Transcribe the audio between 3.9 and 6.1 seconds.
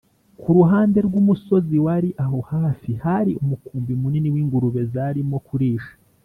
munini w’ingurube zarimo kurisha